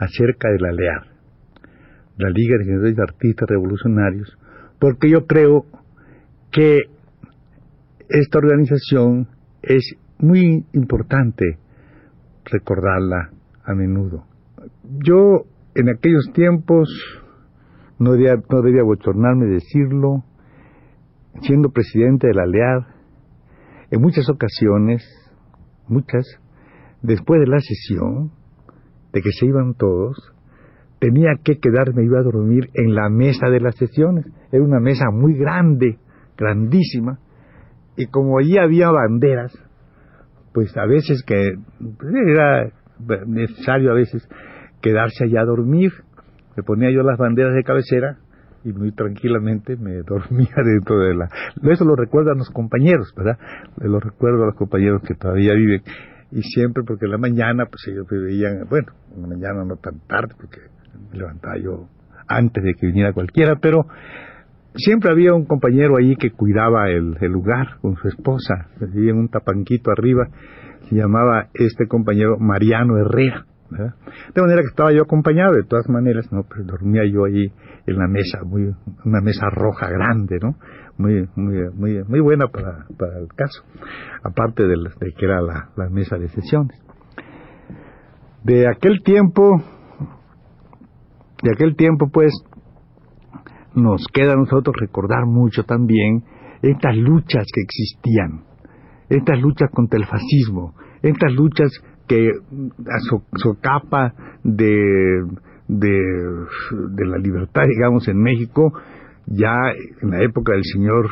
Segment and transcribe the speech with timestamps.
[0.00, 1.06] acerca de la LEAR,
[2.16, 4.38] la Liga de Generadores de Artistas Revolucionarios,
[4.78, 5.66] porque yo creo
[6.50, 6.78] que
[8.08, 9.28] esta organización
[9.62, 11.58] es muy importante
[12.46, 13.30] recordarla
[13.62, 14.24] a menudo.
[15.04, 15.44] Yo
[15.74, 16.88] en aquellos tiempos,
[17.98, 20.24] no debía, no debía bochornarme decirlo,
[21.42, 22.86] siendo presidente de la LEAD,
[23.90, 25.04] en muchas ocasiones,
[25.88, 26.24] muchas,
[27.02, 28.32] después de la sesión,
[29.12, 30.32] de que se iban todos,
[31.00, 34.26] tenía que quedarme, iba a dormir en la mesa de las sesiones.
[34.52, 35.98] Era una mesa muy grande,
[36.36, 37.18] grandísima,
[37.96, 39.52] y como allí había banderas,
[40.52, 42.70] pues a veces que pues, era
[43.26, 44.26] necesario a veces
[44.80, 45.92] quedarse allá a dormir.
[46.56, 48.18] Me ponía yo las banderas de cabecera
[48.64, 51.28] y muy tranquilamente me dormía dentro de la...
[51.70, 53.38] Eso lo recuerdan los compañeros, ¿verdad?
[53.78, 55.82] Lo recuerdo a los compañeros que todavía viven.
[56.32, 59.76] Y siempre porque en la mañana, pues ellos me veían, bueno, en la mañana no
[59.76, 60.60] tan tarde, porque
[61.10, 61.88] me levantaba yo
[62.28, 63.86] antes de que viniera cualquiera, pero
[64.74, 69.28] siempre había un compañero ahí que cuidaba el, lugar con su esposa, vivía en un
[69.28, 70.28] tapanquito arriba,
[70.88, 73.46] se llamaba este compañero Mariano Herrera.
[73.70, 77.52] De manera que estaba yo acompañado, de todas maneras, no, pero dormía yo ahí
[77.86, 80.56] en la mesa, muy, una mesa roja grande, ¿no?
[81.00, 83.62] Muy, muy, muy, muy buena para, para el caso,
[84.22, 86.78] aparte de, de que era la, la mesa de sesiones.
[88.44, 89.62] De aquel tiempo,
[91.42, 92.34] de aquel tiempo, pues,
[93.74, 96.22] nos queda a nosotros recordar mucho también
[96.60, 98.44] estas luchas que existían,
[99.08, 101.70] estas luchas contra el fascismo, estas luchas
[102.06, 102.98] que a
[103.36, 104.12] socapa
[104.44, 105.24] de,
[105.66, 108.74] de, la libertad, digamos, en México,
[109.26, 109.54] ya
[110.02, 111.06] en la época del señor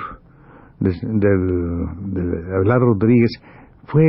[0.81, 3.31] de, de, Rodríguez,
[3.87, 4.03] fue,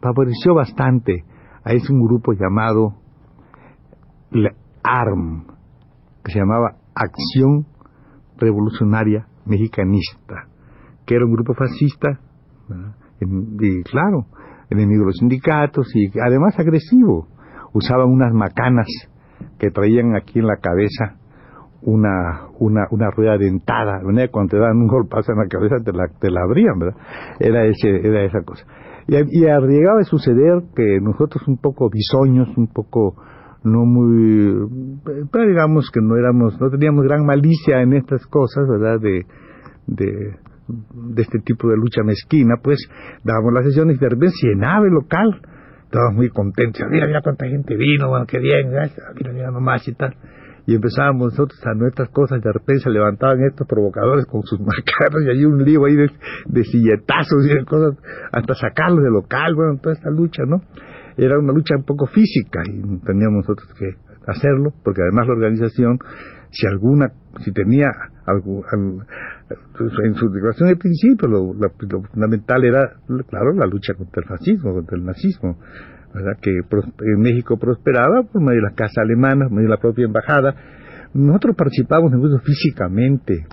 [0.00, 1.24] favoreció bastante
[1.64, 2.94] a ese grupo llamado
[4.30, 4.50] la
[4.82, 5.46] ARM,
[6.24, 7.66] que se llamaba Acción
[8.38, 10.48] revolucionaria mexicanista,
[11.06, 12.20] que era un grupo fascista,
[13.20, 14.26] y claro,
[14.70, 17.28] enemigo de los sindicatos y además agresivo.
[17.72, 18.86] Usaban unas macanas
[19.58, 21.18] que traían aquí en la cabeza
[21.86, 26.08] una, una, una rueda dentada, cuando te dan un golpazo en la cabeza te la,
[26.20, 26.96] te la abrían, ¿verdad?
[27.38, 28.66] Era, ese, era esa cosa.
[29.06, 33.14] Y, y llegaba a suceder que nosotros un poco bisoños, un poco
[33.62, 39.00] no muy, pero digamos que no éramos, no teníamos gran malicia en estas cosas, ¿verdad?
[39.00, 39.24] De,
[39.86, 40.06] de,
[40.66, 42.78] de este tipo de lucha mezquina, pues
[43.22, 45.40] dábamos las sesiones y de repente llenaba el local,
[45.84, 49.94] estábamos muy contentos, mira, mira cuánta gente vino, bueno, qué bien, mira, mira nomás y
[49.94, 50.16] tal.
[50.66, 55.22] Y empezábamos nosotros a nuestras cosas, de repente se levantaban estos provocadores con sus marcados
[55.24, 56.10] y hay un lío ahí de,
[56.46, 57.96] de silletazos y de cosas,
[58.32, 60.62] hasta sacarlos del local, bueno, toda esta lucha, ¿no?
[61.16, 63.94] era una lucha un poco física y teníamos nosotros que
[64.26, 65.98] hacerlo, porque además la organización,
[66.50, 67.88] si alguna, si tenía
[68.26, 71.54] algo, en su declaración de principio, lo,
[72.12, 72.96] fundamental era,
[73.28, 75.58] claro, la lucha contra el fascismo, contra el nazismo,
[76.16, 76.38] ¿verdad?
[76.40, 80.06] que en México prosperaba por medio de la casa alemana, por medio de la propia
[80.06, 80.54] embajada.
[81.14, 83.46] Nosotros participábamos en eso físicamente,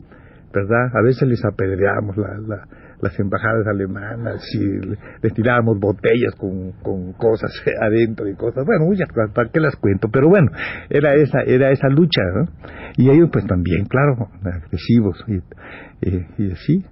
[0.53, 0.95] ¿verdad?
[0.95, 2.65] A veces les apedreábamos la
[3.03, 4.79] las embajadas alemanas y
[5.21, 7.51] les tirábamos botellas con, con cosas
[7.81, 10.07] adentro y cosas, bueno, muchas ¿para qué las cuento?
[10.11, 10.49] Pero bueno,
[10.89, 12.45] era esa, era esa lucha, ¿no?
[12.95, 15.35] Y ellos pues también, claro, agresivos y,
[16.09, 16.85] y, así.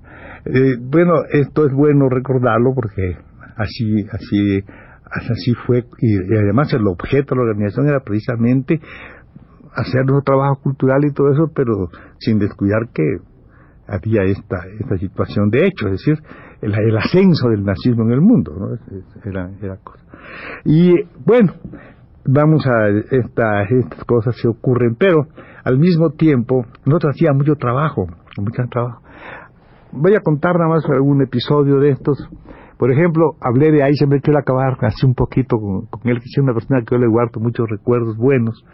[0.46, 3.16] Eh, bueno, esto es bueno recordarlo porque
[3.56, 4.64] así, así,
[5.12, 8.80] así fue y, además el objeto de la organización era precisamente
[9.74, 13.04] hacer un trabajo cultural y todo eso, pero sin descuidar que
[13.88, 16.20] había esta, esta situación de hecho, es decir,
[16.62, 19.30] el, ascenso del nazismo en el mundo, ¿no?
[19.30, 20.04] Era, era cosa.
[20.64, 20.94] Y
[21.26, 21.54] bueno,
[22.26, 25.28] vamos a esta, estas cosas se ocurren, pero
[25.64, 28.08] al mismo tiempo nosotros hacíamos mucho trabajo,
[28.38, 29.02] mucho trabajo.
[29.92, 32.18] Voy a contar nada más algún episodio de estos.
[32.82, 36.52] Por ejemplo, hablé de me quiero acabar así un poquito con, él, que es una
[36.52, 38.66] persona que yo le guardo muchos recuerdos buenos.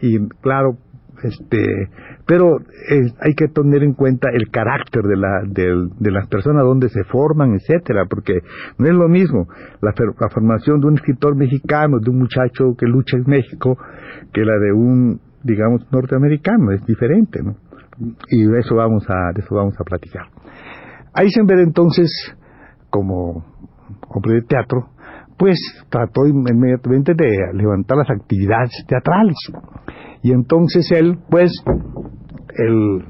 [0.00, 0.78] Y claro,
[1.22, 1.90] este,
[2.26, 6.88] pero eh, hay que tener en cuenta el carácter de, la, de, las personas donde
[6.88, 8.38] se forman, etcétera, porque
[8.78, 9.46] no es lo mismo
[9.82, 13.76] la, la, formación de un escritor mexicano, de un muchacho que lucha en México,
[14.32, 17.56] que la de un, digamos, norteamericano, es diferente, ¿no?
[18.30, 20.24] Y de eso vamos a, de eso vamos a platicar.
[21.14, 22.34] Eisenberg entonces,
[22.92, 23.42] como
[24.10, 24.90] hombre de teatro,
[25.38, 25.58] pues
[25.88, 29.36] trató inmediatamente de levantar las actividades teatrales.
[30.22, 31.50] Y entonces él, pues,
[32.54, 33.04] él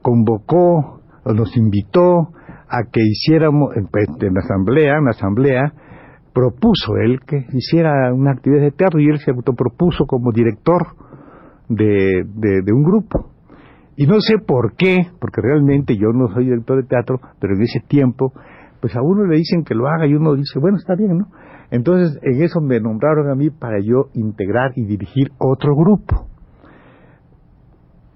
[0.00, 2.30] convocó, nos invitó
[2.68, 5.72] a que hiciéramos, pues, en la asamblea, en la asamblea,
[6.32, 10.86] propuso él que hiciera una actividad de teatro y él se autopropuso como director
[11.68, 13.30] de, de un grupo.
[14.00, 17.60] Y no sé por qué, porque realmente yo no soy director de teatro, pero en
[17.60, 18.32] ese tiempo
[18.80, 21.26] pues a uno le dicen que lo haga y uno dice, bueno, está bien, ¿no?
[21.70, 26.28] Entonces, en eso me nombraron a mí para yo integrar y dirigir otro grupo.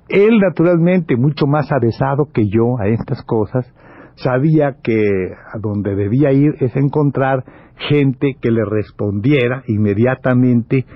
[0.09, 3.71] Él, naturalmente, mucho más avesado que yo a estas cosas,
[4.15, 5.05] sabía que
[5.53, 7.45] a donde debía ir es encontrar
[7.91, 10.87] gente que le respondiera inmediatamente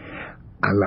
[0.63, 0.87] a la,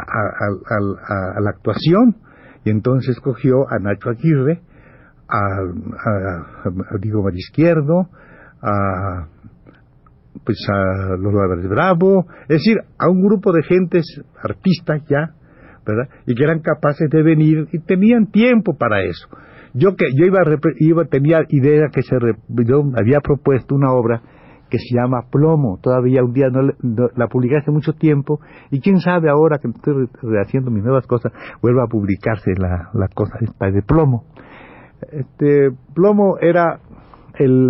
[1.38, 2.16] a, la actuación.
[2.64, 4.62] Y entonces escogió a Nacho Aguirre,
[5.28, 8.10] a, a Diego Marisquierdo,
[8.62, 9.28] a
[10.44, 14.06] pues a los Álvarez Bravo, es decir, a un grupo de gentes
[14.42, 15.36] artistas ya,
[15.86, 16.10] ¿verdad?
[16.26, 19.28] Y que eran capaces de venir y tenían tiempo para eso.
[19.74, 20.40] Yo que yo iba,
[20.80, 22.16] iba tenía idea que se
[22.66, 24.22] yo había propuesto una obra
[24.72, 25.78] que se llama Plomo.
[25.82, 26.72] Todavía un día no,
[27.16, 28.40] la publiqué hace mucho tiempo
[28.72, 31.32] y quién sabe ahora que estoy rehaciendo mis nuevas cosas
[31.62, 34.24] vuelva a publicarse la, la cosa esta de Plomo.
[35.12, 36.80] Este Plomo era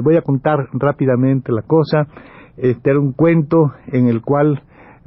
[0.03, 2.07] voy a contar rápidamente la cosa.
[2.57, 4.61] Este era un cuento en el cual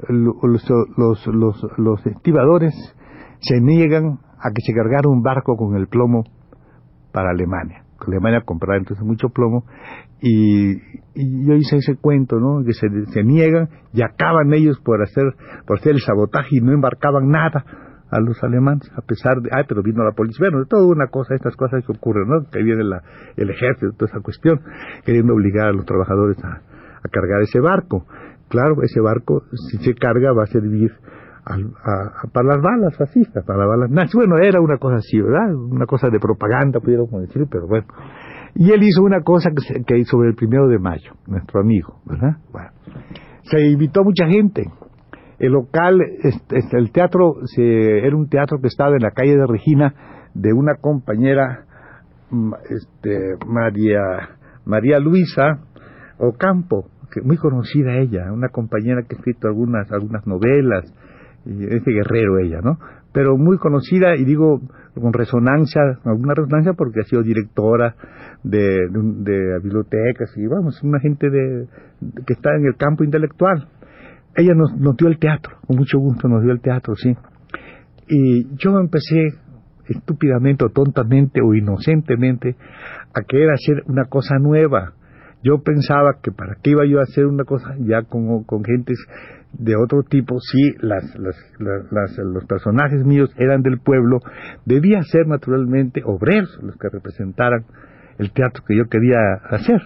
[0.09, 2.75] los, los, los, los estibadores
[3.41, 6.25] se niegan a que se cargara un barco con el plomo
[7.13, 7.84] para Alemania.
[8.07, 9.65] Alemania compraba entonces mucho plomo
[10.21, 10.75] y,
[11.15, 12.65] yo hice ese cuento, ¿no?
[12.65, 15.25] Que se, se niegan y acaban ellos por hacer,
[15.67, 17.65] por hacer el sabotaje y no embarcaban nada
[18.11, 21.35] a los alemanes, a pesar de, ay, pero vino la policía, bueno, toda una cosa,
[21.35, 22.49] estas cosas que ocurren, ¿no?
[22.51, 23.03] Que viene la,
[23.37, 24.61] el ejército, toda esa cuestión,
[25.05, 26.63] queriendo obligar a los trabajadores a,
[27.11, 28.07] cargar ese barco.
[28.49, 30.93] Claro, ese barco, si se carga, va a servir
[31.45, 34.15] para las balas fascistas, para las balas nazis.
[34.15, 35.55] Bueno, era una cosa así, ¿verdad?
[35.55, 37.87] Una cosa de propaganda, pudiéramos decir, pero bueno.
[38.55, 42.37] Y él hizo una cosa que, que sobre el primero de mayo, nuestro amigo, ¿verdad?
[42.53, 42.71] Bueno,
[43.43, 44.65] se invitó mucha gente,
[45.39, 49.95] el local, este, el teatro, era un teatro que estaba en la calle de Regina
[50.35, 51.67] de una compañera,
[52.31, 55.61] mm, este, María, María Luisa
[56.19, 56.87] Ocampo,
[57.23, 60.93] muy conocida ella, una compañera que ha escrito algunas, algunas novelas,
[61.47, 62.79] y es de guerrero ella, ¿no?
[63.13, 64.61] Pero muy conocida y digo
[64.95, 67.95] con resonancia, alguna resonancia porque ha sido directora
[68.43, 71.67] de, de, bibliotecas y vamos, una gente de,
[72.27, 73.69] que está en el campo intelectual
[74.37, 77.15] ella nos, dio el teatro, con mucho gusto nos dio el teatro, sí.
[78.09, 79.35] Y yo empecé
[79.87, 82.57] estúpidamente o tontamente o inocentemente
[83.15, 84.95] a querer hacer una cosa nueva.
[85.43, 88.99] Yo pensaba que para qué iba yo a hacer una cosa ya con, con gentes
[89.59, 94.21] de otro tipo, si las, las, las, los personajes míos eran del pueblo,
[94.65, 97.65] debía ser naturalmente obreros los que representaran
[98.19, 99.19] el teatro que yo quería
[99.51, 99.81] hacer.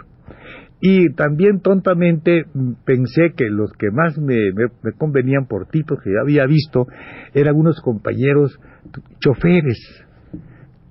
[0.80, 2.44] Y también tontamente
[2.84, 4.38] pensé que los que más me,
[4.96, 6.86] convenían por tipos que ya había visto
[7.34, 8.60] eran unos compañeros
[9.18, 10.06] choferes,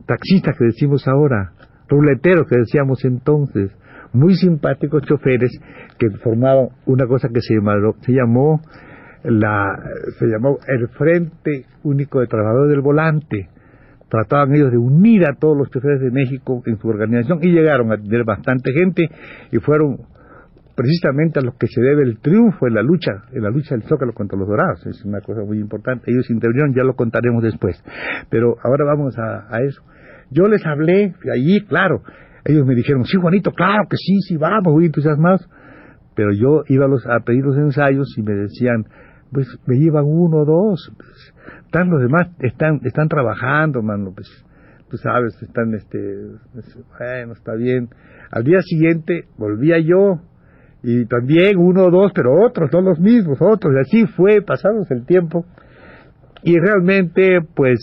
[0.06, 1.54] taxistas que decimos ahora,
[1.88, 3.72] ruleteros que decíamos entonces,
[4.18, 5.52] muy simpáticos choferes
[5.98, 8.62] que formaban una cosa que se llamó, se llamó
[9.24, 9.78] la
[10.20, 13.50] se llamó el Frente Único de Trabajadores del Volante
[14.10, 17.92] trataban ellos de unir a todos los choferes de México en su organización y llegaron
[17.92, 19.10] a tener bastante gente
[19.52, 19.98] y fueron
[20.76, 23.84] precisamente a los que se debe el triunfo en la lucha, en la lucha del
[23.84, 24.86] Zócalo contra los Dorados.
[24.86, 26.12] Es una cosa muy importante.
[26.12, 27.84] Ellos intervinieron, ya lo contaremos después.
[28.30, 29.82] Pero ahora vamos a, a eso.
[30.30, 32.04] Yo les hablé allí, claro.
[32.48, 35.48] Ellos me dijeron, sí, Juanito, claro que sí, sí, vamos, muy entusiasmados.
[36.16, 38.86] Pero yo iba a, los, a pedir los ensayos y me decían,
[39.34, 40.94] pues me llevan uno o dos.
[40.96, 41.34] Pues,
[41.66, 44.28] están los demás, están, están trabajando, mano, pues,
[44.90, 46.00] tú sabes, están, este,
[46.54, 47.90] pues, bueno, está bien.
[48.32, 50.22] Al día siguiente volvía yo,
[50.84, 54.90] y también uno o dos, pero otros, no los mismos, otros, y así fue, pasados
[54.92, 55.46] el tiempo,
[56.44, 57.80] y realmente, pues,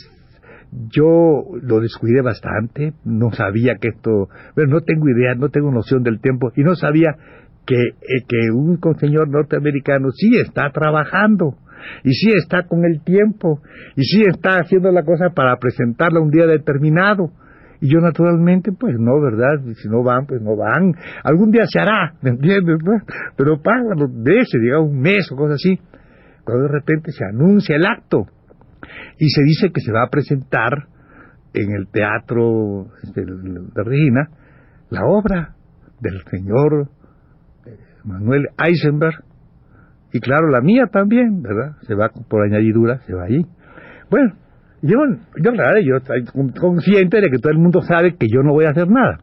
[0.91, 6.03] yo lo descuidé bastante, no sabía que esto, bueno, no tengo idea, no tengo noción
[6.03, 7.15] del tiempo, y no sabía
[7.67, 11.55] que, eh, que un señor norteamericano sí está trabajando,
[12.03, 13.61] y sí está con el tiempo,
[13.95, 17.31] y sí está haciendo la cosa para presentarla un día determinado.
[17.81, 19.61] Y yo naturalmente, pues no, ¿verdad?
[19.75, 20.95] Si no van, pues no van.
[21.23, 22.79] Algún día se hará, ¿me entiendes?
[23.37, 25.79] Pero pagan los meses, digamos un mes o cosas así.
[26.45, 28.27] Cuando de repente se anuncia el acto
[29.19, 30.89] y se dice que se va a presentar
[31.53, 34.29] en el teatro este, de Regina
[34.91, 35.55] la obra
[36.01, 36.89] del señor
[37.67, 39.25] eh, Manuel Eisenberg
[40.13, 41.77] y claro la mía también, ¿verdad?
[41.83, 43.45] Se va por añadidura, se va ahí.
[44.11, 44.35] Bueno,
[44.83, 44.99] yo,
[45.43, 46.25] yo, yo estoy
[46.61, 49.19] consciente de que todo el mundo sabe que yo no voy a hacer nada.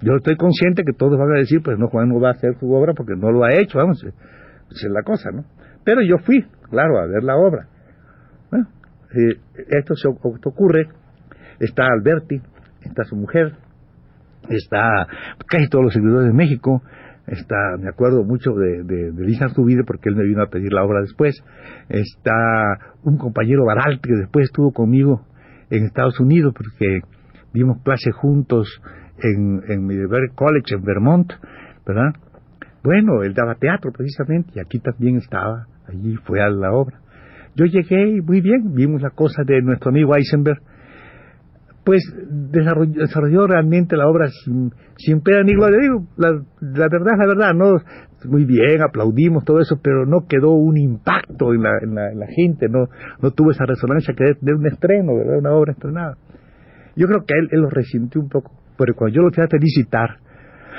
[0.00, 2.54] Yo estoy consciente que todos van a decir, pues no, Juan no va a hacer
[2.58, 5.44] su obra porque no lo ha hecho, vamos, es la cosa, ¿no?
[5.84, 7.68] Pero yo fui, claro, a ver la obra.
[9.14, 9.38] Eh,
[9.70, 10.88] esto se ocurre,
[11.60, 12.40] está Alberti,
[12.82, 13.52] está su mujer,
[14.48, 15.06] está
[15.46, 16.82] casi todos los seguidores de México,
[17.26, 20.72] está, me acuerdo mucho de, de, de Lisa Zubide porque él me vino a pedir
[20.72, 21.42] la obra después,
[21.88, 25.26] está un compañero Baral que después estuvo conmigo
[25.70, 27.00] en Estados Unidos porque
[27.52, 28.80] dimos clase juntos
[29.18, 31.32] en, en Middlebury College en Vermont,
[31.86, 32.12] ¿verdad?
[32.82, 37.01] Bueno, él daba teatro precisamente y aquí también estaba, allí fue a la obra.
[37.54, 40.60] Yo llegué y muy bien, vimos la cosa de nuestro amigo Eisenberg,
[41.84, 45.78] pues desarrolló, desarrolló, realmente la obra sin, sin pena ni gloria.
[45.80, 47.72] Digo, la, verdad, la verdad, no,
[48.24, 52.20] muy bien, aplaudimos todo eso, pero no quedó un impacto en la, en la, en
[52.20, 52.86] la gente, no,
[53.20, 55.38] no tuvo esa resonancia que de un estreno, ¿verdad?
[55.38, 56.16] Una obra estrenada.
[56.94, 59.48] Yo creo que él, él lo resintió un poco, pero cuando yo lo fui a
[59.48, 60.18] felicitar,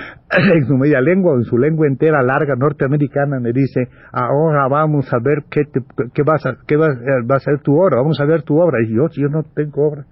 [0.31, 5.17] en su media lengua, en su lengua entera larga norteamericana, me dice, ahora vamos a
[5.19, 5.61] ver qué,
[6.13, 6.87] qué, vas a, qué va,
[7.29, 8.81] va, a ser tu obra, vamos a ver tu obra.
[8.83, 10.05] Y yo, yo no tengo obra,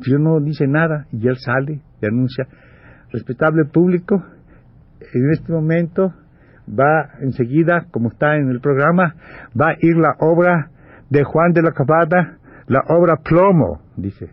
[0.00, 2.46] yo no dice nada, y él sale y anuncia,
[3.12, 4.22] respetable público,
[5.12, 6.14] en este momento
[6.68, 9.14] va enseguida, como está en el programa,
[9.60, 10.70] va a ir la obra
[11.08, 14.30] de Juan de la Cabada, la obra Plomo, dice.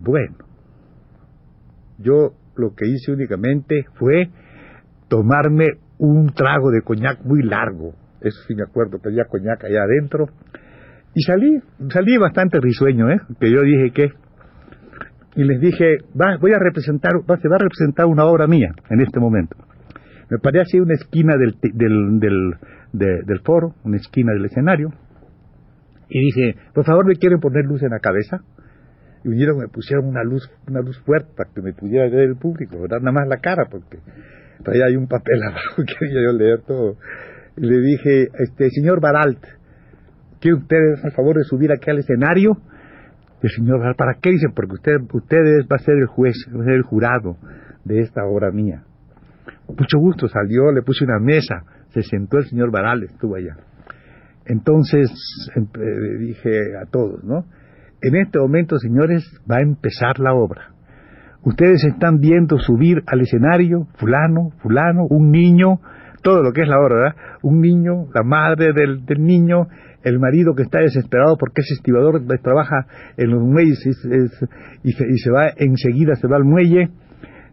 [0.00, 0.36] Bueno,
[1.98, 4.28] yo lo que hice únicamente fue
[5.08, 5.66] tomarme
[5.98, 10.26] un trago de coñac muy largo, eso sí me acuerdo había coñac allá adentro,
[11.14, 11.60] y salí,
[11.90, 13.20] salí bastante risueño, ¿eh?
[13.40, 14.12] que yo dije que,
[15.34, 18.72] y les dije, va, voy a representar, va, se va a representar una obra mía
[18.90, 19.56] en este momento.
[20.30, 22.54] Me paré así una esquina del, del, del,
[22.92, 24.90] de, del foro, una esquina del escenario,
[26.10, 28.42] y dije, por favor, ¿me quieren poner luz en la cabeza?
[29.24, 32.36] Y vinieron me pusieron una luz una luz fuerte para que me pudiera ver el
[32.36, 32.98] público, ¿verdad?
[33.00, 33.98] nada más la cara, porque
[34.62, 36.96] todavía hay un papel abajo que quería yo leer todo.
[37.56, 39.44] Y le dije, este señor Baralt,
[40.40, 42.56] ¿quiere usted a favor de subir aquí al escenario?
[43.42, 44.30] El señor Baralt, ¿para qué?
[44.30, 47.36] Dice, porque usted, usted va a ser el juez, va a ser el jurado
[47.84, 48.84] de esta obra mía.
[49.68, 53.56] Mucho gusto, salió, le puse una mesa, se sentó el señor Baral, estuvo allá.
[54.46, 55.10] Entonces
[55.56, 57.44] eh, dije a todos, ¿no?
[58.00, 60.70] En este momento, señores, va a empezar la obra.
[61.42, 65.80] Ustedes están viendo subir al escenario fulano, fulano, un niño,
[66.22, 67.16] todo lo que es la obra, ¿verdad?
[67.42, 69.66] Un niño, la madre del, del niño,
[70.04, 72.86] el marido que está desesperado porque es estibador, trabaja
[73.16, 74.48] en los muelles es, es,
[74.84, 76.90] y, se, y, se, va enseguida, se va al muelle,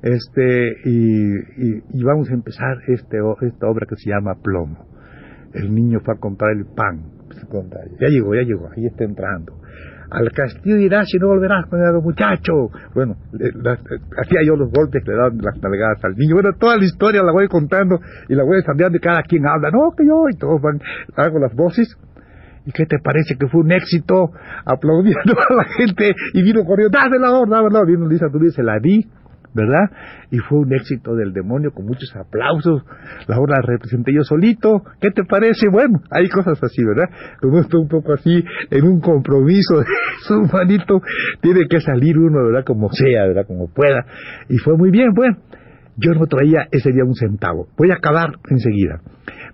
[0.03, 4.85] este, y, y, y vamos a empezar este, esta obra que se llama Plomo.
[5.53, 7.15] El niño fue a comprar el pan.
[7.99, 9.64] Ya llegó, ya llegó, ahí está entrando
[10.09, 12.69] al castillo irás y no volverás con el muchacho.
[12.93, 13.15] Bueno,
[14.17, 16.35] hacía yo los golpes, le daban las nalgadas al niño.
[16.35, 19.69] Bueno, toda la historia la voy contando y la voy desarrollando y cada quien habla,
[19.71, 20.79] no, que yo, y todos van,
[21.15, 21.97] hago las voces.
[22.67, 24.31] ¿Y qué te parece que fue un éxito?
[24.65, 27.83] Aplaudiendo a la gente y vino corriendo, dame la orden, dame la.
[27.85, 29.05] Vino Lisa se la di
[29.55, 29.89] ¿verdad?
[30.31, 32.83] Y fue un éxito del demonio con muchos aplausos.
[33.27, 34.83] La obra la representé yo solito.
[34.99, 35.69] ¿Qué te parece?
[35.71, 37.09] Bueno, hay cosas así, ¿verdad?
[37.41, 39.85] Como estoy un poco así en un compromiso de
[40.27, 41.01] su manito,
[41.41, 42.65] tiene que salir uno, ¿verdad?
[42.65, 43.47] Como sea, ¿verdad?
[43.47, 44.05] Como pueda.
[44.49, 45.37] Y fue muy bien, bueno.
[45.97, 47.67] Yo no traía ese día un centavo.
[47.77, 49.01] Voy a acabar enseguida.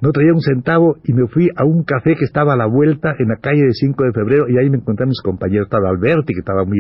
[0.02, 3.14] No traía un centavo y me fui a un café que estaba a la vuelta
[3.20, 5.68] en la calle de 5 de febrero y ahí me encontré a mis compañeros.
[5.68, 6.80] Estaba Alberti, que estaba muy,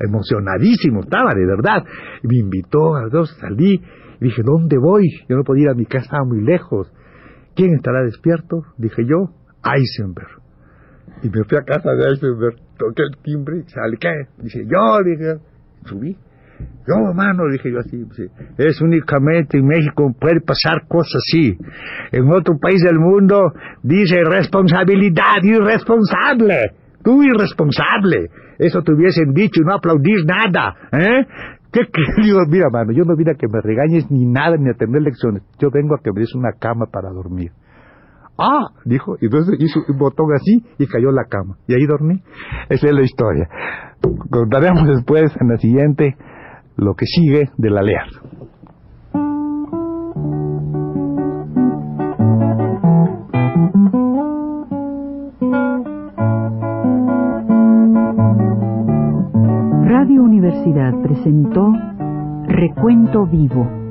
[0.00, 1.84] emocionadísimo, estaba de verdad.
[2.22, 3.82] Y me invitó a dos, salí
[4.20, 5.04] y dije, ¿dónde voy?
[5.28, 6.92] Yo no podía ir a mi casa, estaba muy lejos.
[7.56, 8.62] ¿Quién estará despierto?
[8.78, 10.42] Dije yo, Eisenberg.
[11.22, 14.42] Y me fui a casa de Eisenberg, toqué el timbre, sale, ¿qué?
[14.42, 15.40] Dice, yo, dije,
[15.86, 16.16] subí.
[16.86, 18.22] Yo, hermano, dije yo así, sí.
[18.58, 21.58] es únicamente en México puede pasar cosas así.
[22.12, 26.72] En otro país del mundo dice responsabilidad, irresponsable.
[27.02, 28.30] Tú irresponsable.
[28.58, 30.74] Eso te hubiesen dicho y no aplaudir nada.
[30.92, 31.26] ¿eh?
[31.72, 32.22] ¿Qué, qué?
[32.22, 35.02] Digo, mira, mano, yo no vine a que me regañes ni nada ni a tener
[35.02, 35.42] lecciones.
[35.58, 37.50] Yo vengo a que me des una cama para dormir.
[38.38, 38.68] ¡Ah!
[38.84, 41.56] Dijo, y entonces hizo un botón así y cayó la cama.
[41.66, 42.22] Y ahí dormí.
[42.68, 43.48] Esa es la historia.
[44.30, 46.16] Contaremos después en la siguiente
[46.76, 48.08] lo que sigue de la LEAR.
[59.88, 61.72] Radio Universidad presentó
[62.46, 63.85] Recuento Vivo.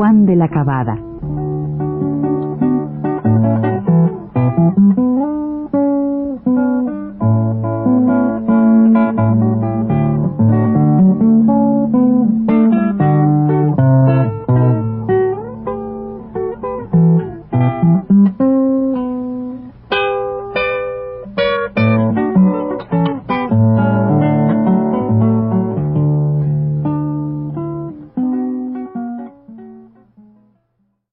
[0.00, 0.96] Juan de la Cabada.